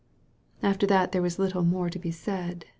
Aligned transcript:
After 0.63 0.87
that 0.87 1.11
there 1.11 1.21
was 1.21 1.37
little 1.37 1.61
more 1.63 1.91
to 1.91 1.99
be 1.99 2.09
said. 2.09 2.65